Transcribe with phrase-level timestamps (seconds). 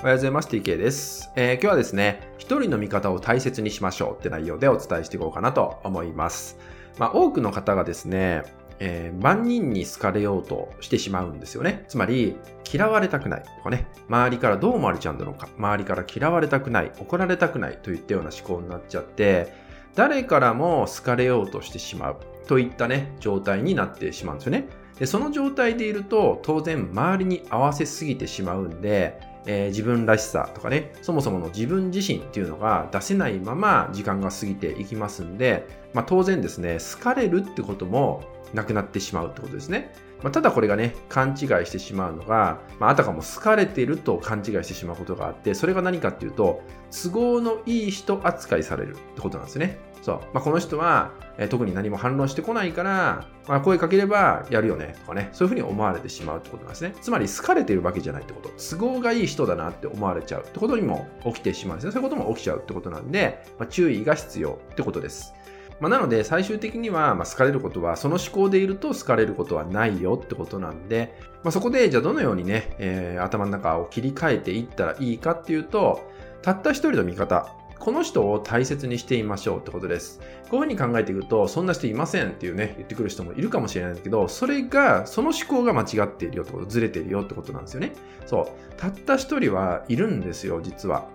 [0.00, 0.48] おはようございます。
[0.48, 1.30] TK です。
[1.36, 6.56] えー、今日はですね、一人の味方を大切にしましょうって内容でお伝えしていこうかなと思います。
[6.98, 8.44] まあ、多くの方がですね、
[8.78, 11.84] えー、万人に好かれようとしてしまうんですよね。
[11.86, 12.34] つまり、
[12.72, 19.52] 嫌われたくないとかね、周りからどう思われちゃうんだろうか、周りから嫌われたくない、怒られたくないといったような思考になっちゃって、
[19.96, 24.66] 誰からも好かれようとしてしまうといったね、状態になってしまうんですよね。
[24.98, 38.22] でその状態でいると、当然周りに合わせすぎてしまうんで、えー、自分らしさとかね、そもそもの自分自身っていうのが出せないまま時間が過ぎていきますんで、まあ、当然ですね、好かれるってことも
[38.54, 39.92] なくなってしまうってことですね。
[40.22, 41.36] まあ、ただこれがね、勘違い
[41.66, 49.78] してしまうのが、まあ、あたかも好かれていると勘違いしてしまうことがあって、それが何かっていうと、都合のいい人扱いされるってことなんですね。
[50.02, 50.20] そう。
[50.32, 56.94] まあ、この人は、え、特に何も反論してこないから、まあ、声かければやるよねとかね、そういうふうに思われてしまうってことなんですね。
[57.00, 58.50] つまり好かれてるわけじゃないってこと。
[58.58, 61.92] 都合がいい人だなって思われちゃうってことにも起きてしまうんですね。
[61.92, 65.34] そういうことも起きちゃうってことなんで、まあ、注意が必要ってことです。
[65.80, 76.08] まあ、なので最終的には、ま、好かれることはその思考でいると好かれることはないよってことなんで、まあ、そこでじゃあどのようにね、えー、頭の中を切り替えていったらいいかっていうと
[76.42, 80.20] たった一人の味方この人を大切にしていましょうってことです。
[80.50, 87.94] こういうふうに考えていくと、そんな人いませんっていうね、言ってくる人もいるかもしれないんだけど、それが、その思考が間違っているよってこと、ずれているよってことなんですよね。
[88.26, 88.46] そう。
[88.76, 91.08] たった一人はいるんですよ、実は。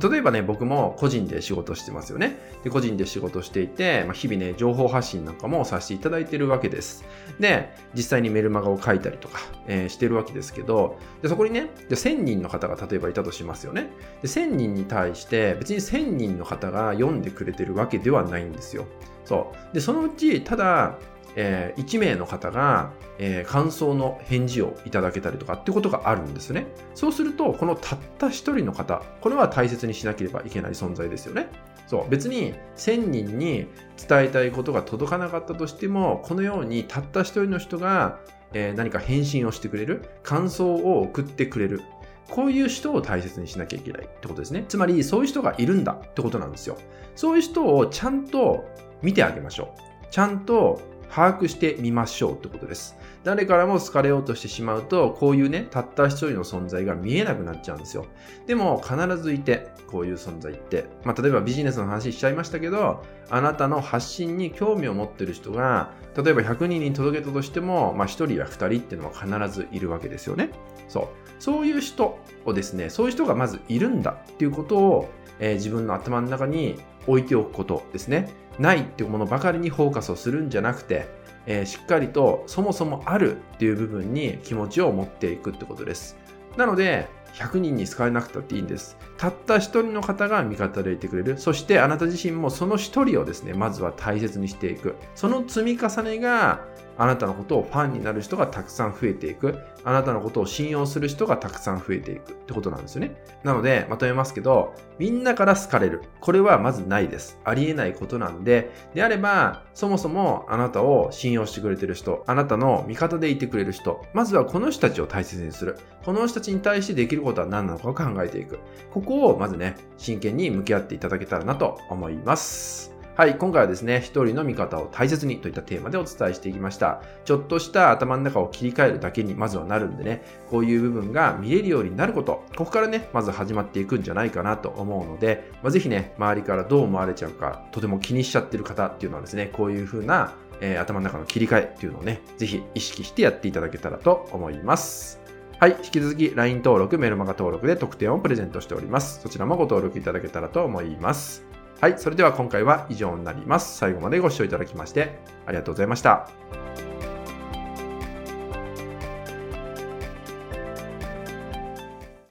[0.00, 2.38] 例えばね、僕も個人で仕事してますよね。
[2.64, 7.04] で、個人で仕事していて、まあ、日々ね、情報発信なんかもさせていただいてるわけです。
[7.38, 13.90] で、実際にメルマガを書いたりとか、えー、してるわけですけど、でそこにね、で1000人の方が例えばいたとしますよね。
[14.22, 18.86] で、1000人に対して、別に1000人の方が読んでくれてるわけではないんですよ。
[19.24, 19.74] そう。
[19.74, 20.98] で、そのうち、ただ、
[21.36, 26.66] えー、1名の方が、えー、感想の返事をいただけたりとかってことがあるんですね。
[26.94, 31.48] そうすると、このたった1人の方、これは大切にしなければいけない存在ですよね。
[31.86, 32.10] そう。
[32.10, 33.66] 別に1000人に
[34.08, 38.18] 伝えたいことが届かなかったとしても、このようにたった1人の人が、
[38.54, 41.82] えー、何か返信をしてくれる、感想を送ってくれる。
[42.30, 44.64] こういう人を大切にしなきゃいけないってことですね。
[44.68, 46.78] つまり、そういう人がいるんだってことなんですよ。
[47.14, 48.64] そういう人をちゃんと
[49.02, 50.06] 見てあげましょう。
[50.10, 50.80] ちゃんと
[51.14, 52.96] 把握してみましょうってことです。
[53.22, 58.06] 誰からも好かれようとしてしまうと、こういうね、たった一人の存在が見えなくなっちゃうんですよ。
[58.46, 60.86] でも、必ずいて、こういう存在って。
[61.04, 70.50] まあ、例えばビジネスの話しちゃいましたけど、あなたの発信に興味を持ってる人が、例えば100人に届けたとしても、まあ、1人や2人っていうのは必ずいるわけですよね。
[70.88, 71.08] そう。
[71.38, 78.30] そういう人をですね、そういう人がまずいるんだっていうことを、えー、自分の頭の中に置いておくことですね。
[78.62, 81.08] ないっていうものばかりにフォーカスをするんじゃなくて、
[81.46, 86.16] えー、しっかりとそもそもあるっていう部分に気持ちを持っていくってことです。
[86.56, 88.96] なので、100人に使えなくたっていいんです。
[89.16, 91.38] たった1人の方が味方でいてくれる。
[91.38, 94.96] そしてあなた自身もその1人をですね、まずは大切にしていく。
[95.14, 96.60] その積み重ねが
[96.98, 99.58] あなたのことをファンになる人がたくさん増えていく。
[99.84, 103.16] あなたのことを信用する人がたくさん増えていくってことなんですよね。
[103.42, 106.02] なので、まとめますけど、みんなから好かれる。
[106.20, 107.40] これはまずないです。
[107.44, 115.76] ありえないことなんで、であれば、そもそもあなたを信用してくれてる人、あなたの味方でいてくれる人、まずはこの人たちを大切にする。
[116.04, 118.60] この人たちに対してできることは何なのかを考えていく。
[118.92, 123.01] ここをまずね、真剣に向き合っていただけたらなと思います。
[123.14, 127.02] はい、今回はですね、一人の味方を大切にといったテーマでお伝えしていきました。
[127.26, 145.20] ちょっとした頭の中を切り替えるだけにまずはなるんでね、こういう部分が見れるようになること、ここからね、まず始まっていくんじゃないかなと思うので、まあ、ぜひね、周りからどう思われちゃうか、とても気にしちゃってる方っていうのはですね、こういう風な、えー、頭の中の切り替えっていうのをね、ぜひ意識してやっていただけたらと思います。
[145.60, 145.76] はい。
[145.84, 149.20] 引き続き LINE 登録、メルマガ登録で特典をプレゼントしております。
[149.20, 151.44] そちらもご登録いただけたらと思います。
[151.82, 153.76] はい、それでは今回は以上になります。
[153.76, 156.28] 最後までご視聴いただきましてありがとうございました。